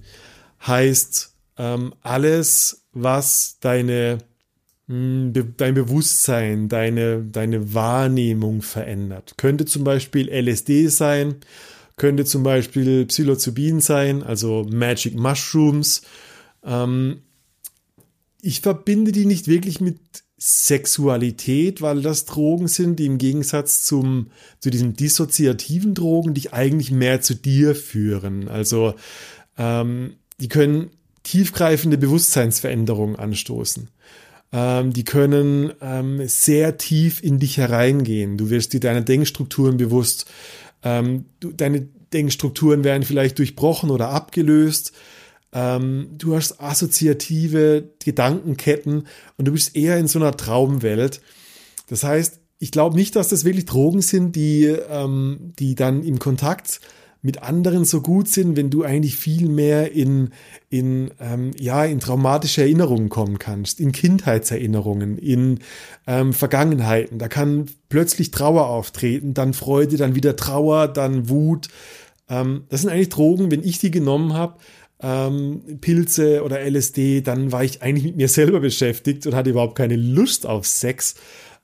Heißt 0.67 1.33
ähm, 1.57 1.95
alles, 2.03 2.85
was 2.93 3.59
deine, 3.61 4.19
mh, 4.89 4.95
hm, 4.95 5.33
be, 5.33 5.45
dein 5.57 5.75
Bewusstsein, 5.75 6.69
deine, 6.69 7.23
deine 7.23 7.75
Wahrnehmung 7.75 8.61
verändert. 8.61 9.35
Könnte 9.39 9.65
zum 9.65 9.85
Beispiel 9.85 10.29
LSD 10.29 10.89
sein 10.89 11.37
könnte 12.01 12.25
zum 12.25 12.43
Beispiel 12.43 13.05
Psilocybin 13.05 13.81
sein, 13.83 14.23
also 14.23 14.67
Magic 14.73 15.15
Mushrooms. 15.17 16.01
Ähm, 16.65 17.21
ich 18.41 18.63
verbinde 18.63 19.13
die 19.13 19.27
nicht 19.27 19.49
wirklich 19.49 19.83
mit 19.83 19.99
Sexualität, 20.43 21.83
weil 21.83 22.01
das 22.01 22.25
Drogen 22.25 22.67
sind, 22.67 22.99
die 22.99 23.05
im 23.05 23.19
Gegensatz 23.19 23.83
zum, 23.83 24.31
zu 24.59 24.71
diesen 24.71 24.95
dissoziativen 24.95 25.93
Drogen 25.93 26.33
dich 26.33 26.55
eigentlich 26.55 26.91
mehr 26.91 27.21
zu 27.21 27.35
dir 27.35 27.75
führen. 27.75 28.49
Also 28.49 28.95
ähm, 29.59 30.15
die 30.41 30.49
können 30.49 30.91
tiefgreifende 31.25 31.99
Bewusstseinsveränderungen 31.99 33.17
anstoßen. 33.17 33.91
Ähm, 34.53 34.95
die 34.95 35.05
können 35.05 35.73
ähm, 35.83 36.27
sehr 36.27 36.79
tief 36.79 37.23
in 37.23 37.39
dich 37.39 37.59
hereingehen. 37.59 38.39
Du 38.39 38.49
wirst 38.49 38.73
dir 38.73 38.81
deiner 38.81 39.03
Denkstrukturen 39.03 39.77
bewusst. 39.77 40.25
Ähm, 40.83 41.27
du, 41.41 41.53
deine 41.53 41.87
Denkstrukturen 42.15 42.83
werden 42.83 43.03
vielleicht 43.03 43.39
durchbrochen 43.39 43.91
oder 43.91 44.09
abgelöst. 44.09 44.93
Ähm, 45.53 46.11
du 46.17 46.37
hast 46.37 46.61
assoziative 46.61 47.91
Gedankenketten 48.05 49.07
und 49.37 49.49
du 49.49 49.53
bist 49.53 49.77
eher 49.77 49.99
in 49.99 50.07
so 50.07 50.19
einer 50.19 50.37
Traumwelt. 50.37 51.21
Das 51.89 52.05
heißt, 52.05 52.39
ich 52.59 52.71
glaube 52.71 52.97
nicht, 52.97 53.17
dass 53.17 53.29
das 53.29 53.45
wirklich 53.45 53.65
Drogen 53.65 54.03
sind, 54.03 54.37
die, 54.37 54.65
ähm, 54.65 55.53
die 55.59 55.75
dann 55.75 56.03
im 56.03 56.19
Kontakt 56.19 56.81
mit 57.23 57.43
anderen 57.43 57.85
so 57.85 58.01
gut 58.01 58.29
sind, 58.29 58.57
wenn 58.57 58.71
du 58.71 58.83
eigentlich 58.83 59.17
viel 59.17 59.49
mehr 59.49 59.93
in, 59.93 60.31
in, 60.71 61.11
ähm, 61.21 61.51
ja, 61.59 61.85
in 61.85 62.01
traumatische 62.01 62.63
Erinnerungen 62.63 63.09
kommen 63.09 63.39
kannst, 63.39 63.79
in 63.79 63.93
Kindheitserinnerungen, 63.93 65.19
in 65.19 65.59
ähm, 66.07 66.33
Vergangenheiten. 66.33 67.19
Da 67.19 67.29
kann 67.29 67.67
plötzlich 67.89 68.31
Trauer 68.31 68.69
auftreten, 68.69 69.35
dann 69.35 69.53
Freude, 69.53 69.97
dann 69.97 70.15
wieder 70.15 70.37
Trauer, 70.37 70.89
dann 70.89 71.29
Wut. 71.29 71.69
Ähm, 72.29 72.65
das 72.71 72.83
sind 72.83 72.91
eigentlich 72.91 73.11
Drogen, 73.11 73.51
wenn 73.51 73.65
ich 73.65 73.79
die 73.79 73.91
genommen 73.91 74.33
habe, 74.33 74.57
ähm, 75.03 75.79
Pilze 75.81 76.43
oder 76.43 76.61
LSD, 76.61 77.23
dann 77.23 77.53
war 77.53 77.65
ich 77.65 77.83
eigentlich 77.83 78.05
mit 78.05 78.17
mir 78.17 78.29
selber 78.29 78.61
beschäftigt 78.61 79.27
und 79.27 79.35
hatte 79.35 79.51
überhaupt 79.51 79.77
keine 79.77 79.97
Lust 79.97 80.47
auf 80.47 80.67
Sex. 80.67 81.15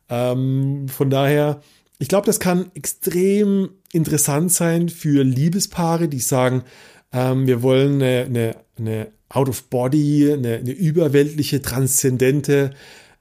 Ähm, 0.09 0.89
von 0.89 1.11
daher, 1.11 1.61
ich 1.99 2.09
glaube, 2.09 2.27
das 2.27 2.41
kann 2.41 2.71
extrem 2.75 3.71
interessant 3.93 4.53
sein 4.53 4.89
für 4.89 5.23
Liebespaare, 5.23 6.09
die 6.09 6.21
sagen, 6.21 6.63
ähm, 7.13 7.47
wir 7.47 7.63
wollen 7.63 8.03
eine, 8.03 8.25
eine, 8.25 8.57
eine 8.79 9.09
Out-of-Body, 9.29 10.33
eine, 10.33 10.57
eine 10.57 10.73
überweltliche, 10.73 11.63
transzendente 11.63 12.71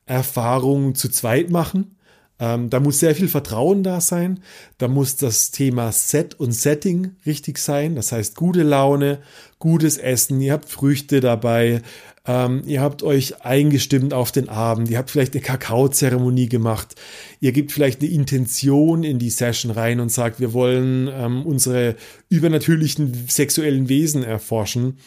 Erfahrung 0.05 0.95
zu 0.95 1.09
zweit 1.09 1.49
machen. 1.49 1.97
Ähm, 2.37 2.69
da 2.69 2.79
muss 2.79 2.99
sehr 2.99 3.15
viel 3.15 3.29
Vertrauen 3.29 3.83
da 3.83 4.01
sein. 4.01 4.41
Da 4.77 4.87
muss 4.87 5.15
das 5.15 5.51
Thema 5.51 5.91
Set 5.91 6.33
und 6.39 6.51
Setting 6.51 7.15
richtig 7.25 7.57
sein. 7.57 7.95
Das 7.95 8.11
heißt, 8.11 8.35
gute 8.35 8.63
Laune, 8.63 9.19
gutes 9.59 9.97
Essen. 9.97 10.41
Ihr 10.41 10.53
habt 10.53 10.69
Früchte 10.69 11.21
dabei. 11.21 11.81
Ähm, 12.27 12.63
ihr 12.65 12.81
habt 12.81 13.03
euch 13.03 13.45
eingestimmt 13.45 14.13
auf 14.13 14.31
den 14.31 14.49
Abend. 14.49 14.89
Ihr 14.89 14.97
habt 14.97 15.11
vielleicht 15.11 15.33
eine 15.33 15.43
Kakaozeremonie 15.43 16.49
gemacht. 16.49 16.95
Ihr 17.39 17.51
gebt 17.51 17.71
vielleicht 17.71 18.01
eine 18.01 18.11
Intention 18.11 19.03
in 19.03 19.19
die 19.19 19.29
Session 19.29 19.71
rein 19.71 19.99
und 19.99 20.11
sagt, 20.11 20.39
wir 20.39 20.51
wollen 20.51 21.09
ähm, 21.13 21.45
unsere 21.45 21.95
übernatürlichen 22.29 23.27
sexuellen 23.29 23.87
Wesen 23.87 24.23
erforschen. 24.23 24.97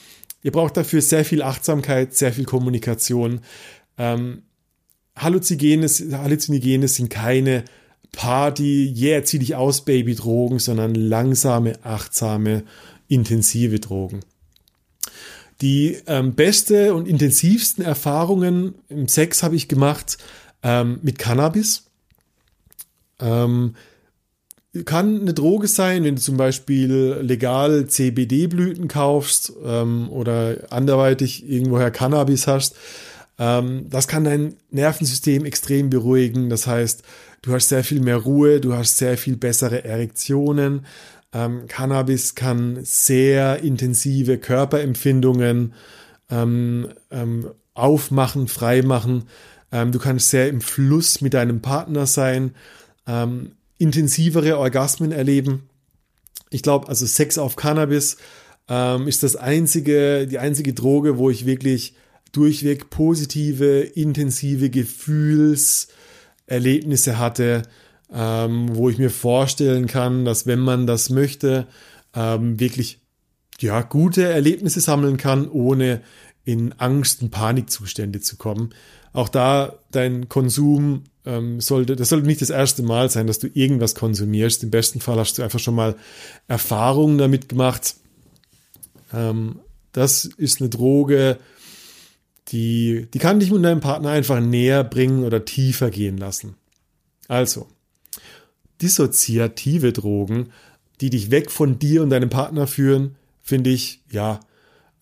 Ihr 0.43 0.53
braucht 0.53 0.77
dafür 0.77 1.03
sehr 1.03 1.25
viel 1.25 1.43
Achtsamkeit, 1.43 2.15
sehr 2.15 2.33
viel 2.33 2.45
Kommunikation. 2.45 3.41
Ähm, 3.99 4.43
Halluzinogene, 5.19 5.89
Halluzinogene 5.89 6.89
sind 6.89 7.11
keine 7.11 7.65
Party, 8.13 8.93
yeah, 8.97 9.23
zieh 9.23 9.39
dich 9.39 9.55
aus, 9.55 9.85
Baby 9.85 10.15
Drogen, 10.15 10.59
sondern 10.59 10.95
langsame, 10.95 11.79
achtsame, 11.85 12.65
intensive 13.07 13.81
Drogen. 13.81 14.21
Die 15.61 15.99
ähm, 16.07 16.35
beste 16.35 16.95
und 16.95 17.09
intensivsten 17.09 17.85
Erfahrungen 17.85 18.75
im 18.89 19.09
Sex 19.09 19.43
habe 19.43 19.57
ich 19.57 19.69
gemacht 19.69 20.19
ähm, 20.63 21.01
mit 21.03 21.19
Cannabis. 21.19 21.85
Ähm, 23.21 23.75
kann 24.85 25.23
eine 25.23 25.35
Droge 25.35 25.67
sein, 25.67 26.05
wenn 26.05 26.17
du 26.17 26.21
zum 26.21 26.37
Beispiel 26.37 27.19
legal 27.23 27.87
CBD-Blüten 27.87 28.87
kaufst 28.87 29.53
ähm, 29.65 30.09
oder 30.11 30.67
anderweitig 30.71 31.49
irgendwoher 31.49 31.91
Cannabis 31.91 32.47
hast. 32.47 32.77
Ähm, 33.39 33.87
das 33.89 34.09
kann 34.09 34.25
dein 34.25 34.57
Nervensystem 34.71 35.45
extrem 35.45 35.91
beruhigen. 35.91 36.51
Das 36.51 36.67
heißt, 36.67 37.03
du 37.43 37.53
hast 37.53 37.69
sehr 37.69 37.85
viel 37.85 38.01
mehr 38.01 38.17
Ruhe, 38.17 38.61
du 38.61 38.75
hast 38.75 38.99
sehr 38.99 39.17
viel 39.17 39.37
bessere 39.37 39.85
Erektionen. 39.85 40.87
Ähm, 41.33 41.67
Cannabis 41.69 42.35
kann 42.35 42.81
sehr 42.83 43.63
intensive 43.63 44.39
Körperempfindungen 44.39 45.75
ähm, 46.31 46.89
ähm, 47.11 47.51
aufmachen, 47.75 48.49
freimachen. 48.49 49.25
Ähm, 49.71 49.93
du 49.93 49.99
kannst 49.99 50.31
sehr 50.31 50.49
im 50.49 50.61
Fluss 50.61 51.21
mit 51.21 51.35
deinem 51.35 51.61
Partner 51.61 52.07
sein, 52.07 52.55
ähm, 53.07 53.53
intensivere 53.79 54.59
Orgasmen 54.59 55.13
erleben. 55.13 55.69
Ich 56.51 56.63
glaube, 56.63 56.89
also 56.89 57.07
Sex 57.07 57.39
auf 57.39 57.57
Cannabis 57.57 58.17
ist 59.07 59.23
das 59.23 59.35
einzige, 59.35 60.27
die 60.27 60.39
einzige 60.39 60.75
Droge, 60.75 61.17
wo 61.17 61.31
ich 61.31 61.47
wirklich 61.47 61.95
durchweg 62.33 62.91
positive, 62.91 63.81
intensive 63.81 64.71
Gefühlserlebnisse 64.71 67.19
hatte, 67.19 67.63
ähm, 68.13 68.75
wo 68.75 68.89
ich 68.89 68.99
mir 68.99 69.11
vorstellen 69.11 69.87
kann, 69.87 70.25
dass 70.25 70.47
wenn 70.47 70.61
man 70.61 70.87
das 70.87 71.11
möchte, 71.11 71.67
ähm, 72.15 72.61
wirklich 72.61 73.01
ja, 73.61 73.83
gute 73.83 74.25
Erlebnisse 74.25 74.81
sammeln 74.81 75.17
kann, 75.17 75.49
ohne 75.49 76.03
in 76.45 76.73
Angst- 76.75 77.23
und 77.23 77.31
Panikzustände 77.31 78.21
zu 78.21 78.37
kommen. 78.37 78.71
Auch 79.13 79.29
da 79.29 79.75
dein 79.91 80.29
Konsum 80.29 81.05
ähm, 81.27 81.61
sollte, 81.61 81.97
das 81.97 82.09
sollte 82.09 82.27
nicht 82.27 82.41
das 82.41 82.51
erste 82.51 82.83
Mal 82.83 83.11
sein, 83.11 83.27
dass 83.27 83.39
du 83.39 83.49
irgendwas 83.53 83.95
konsumierst. 83.95 84.63
Im 84.63 84.71
besten 84.71 85.01
Fall 85.01 85.19
hast 85.19 85.39
du 85.39 85.43
einfach 85.43 85.59
schon 85.59 85.75
mal 85.75 85.97
Erfahrungen 86.47 87.19
damit 87.19 87.49
gemacht. 87.49 87.97
Ähm, 89.13 89.59
das 89.93 90.25
ist 90.25 90.61
eine 90.61 90.71
Droge, 90.71 91.39
die, 92.49 93.07
die 93.13 93.19
kann 93.19 93.41
dich 93.41 93.51
mit 93.51 93.65
deinem 93.65 93.81
Partner 93.81 94.11
einfach 94.11 94.41
näher 94.41 94.85
bringen 94.85 95.25
oder 95.25 95.45
tiefer 95.45 95.91
gehen 95.91 96.17
lassen. 96.17 96.55
Also, 97.29 97.67
dissoziative 98.81 99.93
Drogen, 99.93 100.51
die 101.01 101.11
dich 101.11 101.31
weg 101.31 101.51
von 101.51 101.79
dir 101.79 102.03
und 102.03 102.11
deinem 102.11 102.31
Partner 102.31 102.67
führen, 102.67 103.17
finde 103.43 103.71
ich, 103.71 104.03
ja, 104.11 104.41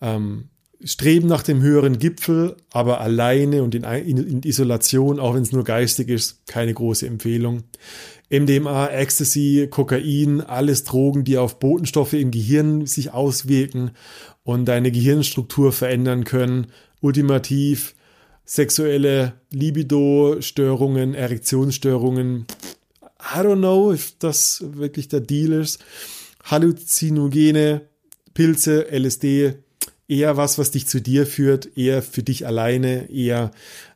ähm, 0.01 0.49
streben 0.83 1.27
nach 1.27 1.41
dem 1.41 1.61
höheren 1.61 1.97
Gipfel, 1.97 2.55
aber 2.71 3.01
alleine 3.01 3.63
und 3.63 3.73
in, 3.73 3.83
in 3.83 4.43
Isolation, 4.43 5.19
auch 5.19 5.33
wenn 5.33 5.41
es 5.41 5.51
nur 5.51 5.63
geistig 5.63 6.09
ist, 6.09 6.45
keine 6.45 6.73
große 6.73 7.07
Empfehlung. 7.07 7.63
MDMA, 8.29 8.89
Ecstasy, 8.89 9.67
Kokain, 9.71 10.41
alles 10.41 10.83
Drogen, 10.83 11.23
die 11.23 11.37
auf 11.37 11.59
Botenstoffe 11.59 12.13
im 12.13 12.31
Gehirn 12.31 12.85
sich 12.85 13.11
auswirken 13.11 13.91
und 14.43 14.65
deine 14.65 14.91
Gehirnstruktur 14.91 15.71
verändern 15.71 16.25
können, 16.25 16.67
ultimativ 17.01 17.95
sexuelle 18.45 19.33
Libido-Störungen, 19.51 21.13
Erektionsstörungen, 21.13 22.45
I 23.19 23.39
don't 23.39 23.57
know, 23.57 23.91
if 23.91 24.15
das 24.19 24.63
wirklich 24.65 25.09
der 25.09 25.19
Deal 25.19 25.51
ist. 25.51 25.83
Halluzinogene, 26.43 27.81
Pilze, 28.33 28.87
LSD, 28.89 29.55
eher 30.07 30.37
was, 30.37 30.57
was 30.57 30.71
dich 30.71 30.87
zu 30.87 31.01
dir 31.01 31.25
führt, 31.25 31.77
eher 31.77 32.01
für 32.01 32.23
dich 32.23 32.47
alleine, 32.47 33.09
eher 33.11 33.51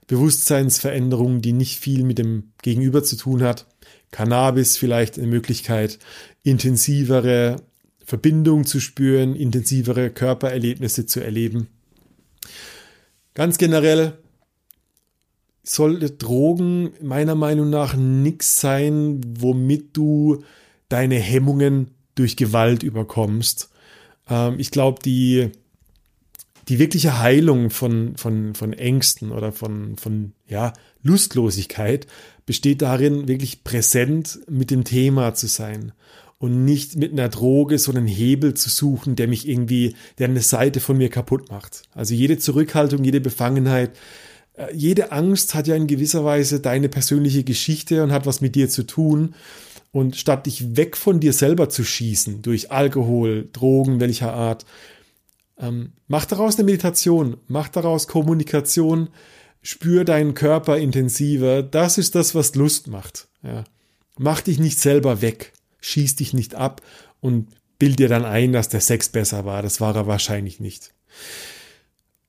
Bewusstseinsveränderungen, 0.08 1.42
die 1.42 1.54
nicht 1.54 1.80
viel 1.80 2.04
mit 2.04 2.18
dem 2.18 2.52
Gegenüber 2.62 3.04
zu 3.04 3.16
tun 3.16 3.44
hat. 3.44 3.68
Cannabis 4.12 4.76
vielleicht 4.76 5.18
eine 5.18 5.28
Möglichkeit, 5.28 6.00
intensivere 6.44 7.56
Verbindung 8.04 8.66
zu 8.66 8.82
spüren, 8.82 9.36
intensivere 9.36 10.10
Körpererlebnisse 10.10 11.06
zu 11.06 11.22
erleben. 11.22 11.68
Ganz 13.34 13.58
generell 13.58 14.18
sollte 15.64 16.12
Drogen 16.12 16.92
meiner 17.02 17.36
Meinung 17.36 17.70
nach 17.70 17.96
nichts 17.96 18.60
sein, 18.60 19.22
womit 19.40 19.96
du 19.96 20.44
deine 20.90 21.16
Hemmungen 21.16 21.92
durch 22.16 22.36
Gewalt 22.36 22.84
überkommst. 22.84 23.70
Ähm, 24.30 24.56
ich 24.58 24.72
glaube, 24.72 25.00
die, 25.04 25.52
die 26.68 26.80
wirkliche 26.80 27.20
Heilung 27.20 27.70
von, 27.70 28.18
von, 28.18 28.54
von 28.56 28.74
Ängsten 28.74 29.32
oder 29.32 29.52
von, 29.52 29.98
von 29.98 30.34
ja, 30.48 30.74
Lustlosigkeit 31.04 32.08
besteht 32.46 32.82
darin, 32.82 33.28
wirklich 33.28 33.64
präsent 33.64 34.40
mit 34.50 34.72
dem 34.72 34.84
Thema 34.84 35.34
zu 35.34 35.48
sein 35.48 35.94
und 36.42 36.66
nicht 36.66 36.96
mit 36.96 37.12
einer 37.12 37.30
Droge 37.30 37.78
so 37.78 37.92
einen 37.92 38.08
Hebel 38.08 38.56
zu 38.56 38.68
suchen, 38.72 39.16
der 39.16 39.28
mich 39.28 39.48
irgendwie, 39.48 39.96
der 40.18 40.28
eine 40.28 40.42
Seite 40.42 40.80
von 40.80 40.98
mir 40.98 41.10
kaputt 41.10 41.52
macht. 41.52 41.84
Also 41.94 42.16
jede 42.16 42.40
Zurückhaltung, 42.40 43.04
jede 43.04 43.22
Befangenheit, 43.22 43.96
äh, 44.56 44.76
jede 44.76 45.12
Angst 45.12 45.54
hat 45.54 45.68
ja 45.68 45.76
in 45.76 45.86
gewisser 45.86 46.26
Weise 46.26 46.60
deine 46.60 46.90
persönliche 46.90 47.44
Geschichte 47.44 48.04
und 48.04 48.12
hat 48.12 48.26
was 48.26 48.42
mit 48.42 48.56
dir 48.56 48.70
zu 48.70 48.88
tun. 48.88 49.36
Und 49.92 50.16
statt 50.16 50.48
dich 50.48 50.76
weg 50.76 50.98
von 50.98 51.20
dir 51.20 51.32
selber 51.32 51.70
zu 51.70 51.84
schießen 51.84 52.42
durch 52.42 52.72
Alkohol, 52.72 53.48
Drogen, 53.54 54.00
welcher 54.00 54.34
Art, 54.34 54.66
ähm, 55.60 55.92
mach 56.08 56.26
daraus 56.26 56.56
eine 56.56 56.64
Meditation, 56.66 57.38
mach 57.50 57.68
daraus 57.68 58.08
Kommunikation, 58.08 59.10
spür 59.62 60.06
deinen 60.06 60.34
Körper 60.34 60.80
intensiver. 60.80 61.62
Das 61.62 62.00
ist 62.00 62.16
das, 62.16 62.34
was 62.34 62.56
Lust 62.56 62.88
macht. 62.88 63.28
Ja. 63.44 63.64
Mach 64.18 64.42
dich 64.42 64.58
nicht 64.58 64.80
selber 64.80 65.22
weg 65.22 65.54
schieß 65.82 66.16
dich 66.16 66.34
nicht 66.34 66.56
ab 66.56 66.82
und 67.20 67.50
bild 67.78 68.00
dir 68.00 68.08
dann 68.08 68.26
ein, 68.26 68.54
dass 68.54 68.70
der 68.70 68.80
Sex 68.80 69.10
besser 69.10 69.44
war. 69.44 69.62
Das 69.62 69.82
war 69.82 69.96
er 69.96 70.08
wahrscheinlich 70.08 70.60
nicht. 70.60 70.94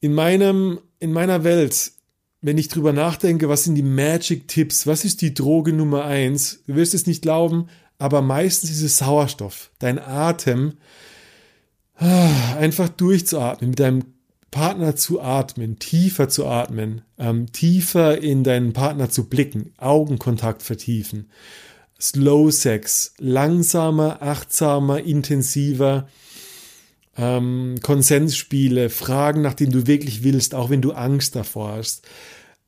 In 0.00 0.14
meinem, 0.14 0.80
in 0.98 1.12
meiner 1.12 1.44
Welt, 1.44 1.92
wenn 2.40 2.58
ich 2.58 2.68
drüber 2.68 2.92
nachdenke, 2.92 3.48
was 3.48 3.64
sind 3.64 3.76
die 3.76 3.82
Magic 3.82 4.48
Tipps? 4.48 4.86
Was 4.86 5.04
ist 5.04 5.20
die 5.20 5.34
Droge 5.34 5.72
Nummer 5.72 6.04
eins? 6.04 6.62
Du 6.66 6.74
wirst 6.74 6.94
es 6.94 7.06
nicht 7.06 7.22
glauben, 7.22 7.68
aber 7.98 8.22
meistens 8.22 8.70
ist 8.70 8.82
es 8.82 8.98
Sauerstoff. 8.98 9.70
Dein 9.78 9.98
Atem, 9.98 10.78
ah, 11.96 12.56
einfach 12.58 12.88
durchzuatmen, 12.88 13.70
mit 13.70 13.78
deinem 13.78 14.04
Partner 14.50 14.96
zu 14.96 15.20
atmen, 15.20 15.78
tiefer 15.78 16.28
zu 16.28 16.46
atmen, 16.46 17.02
ähm, 17.18 17.52
tiefer 17.52 18.20
in 18.20 18.42
deinen 18.42 18.72
Partner 18.72 19.08
zu 19.08 19.28
blicken, 19.28 19.72
Augenkontakt 19.76 20.62
vertiefen 20.62 21.28
Slow 22.02 22.50
Sex, 22.50 23.14
langsamer, 23.18 24.20
achtsamer, 24.22 25.04
intensiver, 25.04 26.08
ähm, 27.16 27.76
Konsensspiele, 27.80 28.90
Fragen, 28.90 29.40
nach 29.40 29.54
denen 29.54 29.70
du 29.70 29.86
wirklich 29.86 30.24
willst, 30.24 30.56
auch 30.56 30.68
wenn 30.68 30.82
du 30.82 30.92
Angst 30.92 31.36
davor 31.36 31.76
hast. 31.76 32.02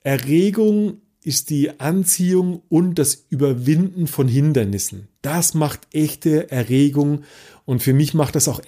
Erregung 0.04 0.98
ist 1.24 1.50
die 1.50 1.80
Anziehung 1.80 2.62
und 2.68 2.98
das 2.98 3.26
Überwinden 3.28 4.06
von 4.06 4.28
Hindernissen. 4.28 5.08
Das 5.20 5.54
macht 5.54 5.80
echte 5.92 6.50
Erregung 6.52 7.24
und 7.64 7.82
für 7.82 7.94
mich 7.94 8.14
macht 8.14 8.36
das 8.36 8.46
auch 8.46 8.60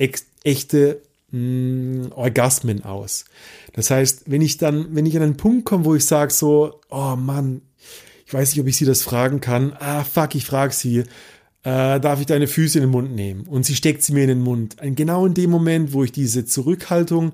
echte 0.42 1.00
mh, 1.30 1.38
mm, 1.38 2.12
Orgasmen 2.12 2.84
aus. 2.84 3.26
Das 3.74 3.90
heißt, 3.90 4.24
wenn 4.26 4.42
ich 4.42 4.56
dann, 4.56 4.96
wenn 4.96 5.06
ich 5.06 5.16
an 5.16 5.22
einen 5.22 5.36
Punkt 5.36 5.64
komme, 5.64 5.84
wo 5.84 5.94
ich 5.94 6.06
sage 6.06 6.32
so, 6.32 6.80
oh 6.90 7.14
Mann, 7.14 7.60
ich 8.26 8.34
weiß 8.34 8.50
nicht, 8.50 8.60
ob 8.60 8.66
ich 8.66 8.76
sie 8.76 8.84
das 8.84 9.02
fragen 9.02 9.40
kann. 9.40 9.72
Ah, 9.78 10.02
fuck, 10.02 10.34
ich 10.34 10.44
frage 10.44 10.72
sie. 10.72 11.04
Äh, 11.62 12.00
darf 12.00 12.20
ich 12.20 12.26
deine 12.26 12.48
Füße 12.48 12.78
in 12.78 12.84
den 12.84 12.90
Mund 12.90 13.14
nehmen? 13.14 13.46
Und 13.46 13.64
sie 13.64 13.76
steckt 13.76 14.02
sie 14.02 14.12
mir 14.12 14.22
in 14.22 14.28
den 14.28 14.40
Mund. 14.40 14.76
Und 14.82 14.96
genau 14.96 15.26
in 15.26 15.34
dem 15.34 15.50
Moment, 15.50 15.92
wo 15.92 16.02
ich 16.02 16.10
diese 16.10 16.44
Zurückhaltung 16.44 17.32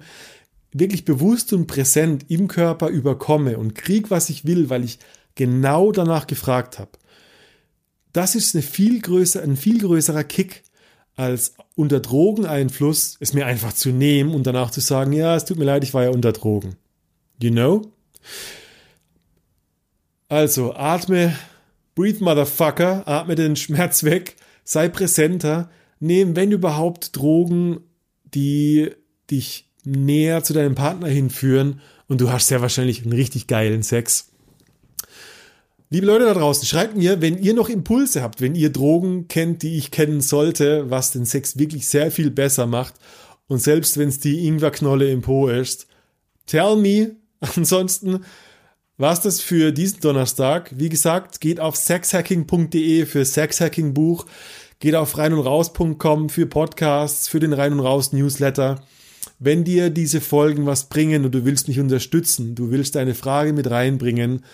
wirklich 0.70 1.06
bewusst 1.06 1.54
und 1.54 1.66
präsent 1.66 2.26
im 2.28 2.46
Körper 2.46 2.88
überkomme 2.88 3.56
und 3.56 3.74
krieg, 3.74 4.10
was 4.10 4.28
ich 4.28 4.44
will, 4.44 4.68
weil 4.68 4.84
ich 4.84 4.98
genau 5.34 5.92
danach 5.92 6.26
gefragt 6.26 6.78
habe. 6.78 6.90
Das 8.12 8.34
ist 8.34 8.54
eine 8.54 8.62
viel 8.62 9.00
größer, 9.00 9.42
ein 9.42 9.56
viel 9.56 9.78
größerer 9.78 10.24
Kick, 10.24 10.62
als 11.14 11.54
unter 11.74 12.00
Drogeneinfluss 12.00 13.16
es 13.20 13.32
mir 13.32 13.46
einfach 13.46 13.72
zu 13.72 13.90
nehmen 13.90 14.34
und 14.34 14.46
danach 14.46 14.70
zu 14.70 14.80
sagen, 14.80 15.12
ja, 15.12 15.36
es 15.36 15.46
tut 15.46 15.58
mir 15.58 15.64
leid, 15.64 15.84
ich 15.84 15.94
war 15.94 16.04
ja 16.04 16.10
unter 16.10 16.32
Drogen. 16.32 16.76
You 17.40 17.50
know? 17.50 17.92
Also 20.32 20.72
atme, 20.74 21.36
breathe 21.94 22.24
motherfucker, 22.24 23.06
atme 23.06 23.34
den 23.34 23.54
Schmerz 23.54 24.02
weg, 24.02 24.36
sei 24.64 24.88
präsenter, 24.88 25.68
nehm, 26.00 26.34
wenn 26.34 26.50
überhaupt, 26.52 27.14
Drogen, 27.14 27.80
die 28.32 28.92
dich 29.30 29.68
näher 29.84 30.42
zu 30.42 30.54
deinem 30.54 30.74
Partner 30.74 31.08
hinführen 31.08 31.82
und 32.08 32.22
du 32.22 32.30
hast 32.32 32.48
sehr 32.48 32.62
wahrscheinlich 32.62 33.02
einen 33.02 33.12
richtig 33.12 33.46
geilen 33.46 33.82
Sex. 33.82 34.30
Liebe 35.90 36.06
Leute 36.06 36.24
da 36.24 36.32
draußen, 36.32 36.66
schreibt 36.66 36.96
mir, 36.96 37.20
wenn 37.20 37.36
ihr 37.36 37.52
noch 37.52 37.68
Impulse 37.68 38.22
habt, 38.22 38.40
wenn 38.40 38.54
ihr 38.54 38.72
Drogen 38.72 39.28
kennt, 39.28 39.62
die 39.62 39.76
ich 39.76 39.90
kennen 39.90 40.22
sollte, 40.22 40.88
was 40.88 41.10
den 41.10 41.26
Sex 41.26 41.58
wirklich 41.58 41.86
sehr 41.88 42.10
viel 42.10 42.30
besser 42.30 42.66
macht 42.66 42.94
und 43.48 43.58
selbst 43.58 43.98
wenn 43.98 44.08
es 44.08 44.18
die 44.18 44.46
Ingwerknolle 44.46 45.10
im 45.10 45.20
Po 45.20 45.48
ist, 45.48 45.88
tell 46.46 46.76
me. 46.76 47.16
Ansonsten 47.56 48.20
was 48.98 49.20
das 49.20 49.40
für 49.40 49.72
diesen 49.72 50.00
Donnerstag. 50.00 50.72
Wie 50.76 50.88
gesagt, 50.88 51.40
geht 51.40 51.60
auf 51.60 51.76
sexhacking.de 51.76 53.06
für 53.06 53.24
Sexhacking 53.24 53.94
Buch, 53.94 54.26
geht 54.80 54.94
auf 54.94 55.16
rein 55.18 55.32
und 55.32 55.40
raus.com 55.40 56.28
für 56.28 56.46
Podcasts, 56.46 57.28
für 57.28 57.40
den 57.40 57.52
rein 57.52 57.72
und 57.72 57.80
raus 57.80 58.12
Newsletter. 58.12 58.82
Wenn 59.38 59.64
dir 59.64 59.90
diese 59.90 60.20
Folgen 60.20 60.66
was 60.66 60.88
bringen 60.88 61.24
und 61.24 61.34
du 61.34 61.44
willst 61.44 61.68
mich 61.68 61.80
unterstützen, 61.80 62.54
du 62.54 62.70
willst 62.70 62.94
deine 62.94 63.14
Frage 63.14 63.52
mit 63.52 63.70
reinbringen, 63.70 64.44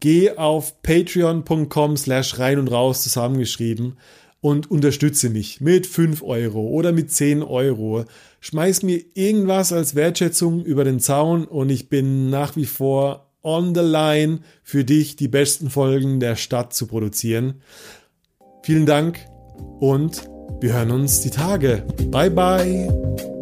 geh 0.00 0.32
auf 0.36 0.82
patreon.com 0.82 1.96
slash 1.96 2.38
rein 2.38 2.58
und 2.58 2.68
raus 2.68 3.02
zusammengeschrieben 3.02 3.96
und 4.40 4.70
unterstütze 4.70 5.30
mich 5.30 5.60
mit 5.60 5.86
5 5.86 6.22
Euro 6.22 6.60
oder 6.68 6.92
mit 6.92 7.12
10 7.12 7.42
Euro. 7.42 8.04
Schmeiß 8.40 8.82
mir 8.82 9.02
irgendwas 9.14 9.72
als 9.72 9.94
Wertschätzung 9.94 10.64
über 10.64 10.84
den 10.84 10.98
Zaun 10.98 11.44
und 11.44 11.70
ich 11.70 11.88
bin 11.88 12.30
nach 12.30 12.56
wie 12.56 12.66
vor 12.66 13.29
on 13.42 13.74
the 13.74 13.80
line 13.80 14.40
für 14.62 14.84
dich 14.84 15.16
die 15.16 15.28
besten 15.28 15.70
Folgen 15.70 16.20
der 16.20 16.36
Stadt 16.36 16.72
zu 16.72 16.86
produzieren. 16.86 17.62
Vielen 18.62 18.86
Dank 18.86 19.26
und 19.80 20.28
wir 20.60 20.74
hören 20.74 20.90
uns 20.90 21.20
die 21.20 21.30
Tage. 21.30 21.84
Bye 22.10 22.30
bye. 22.30 23.39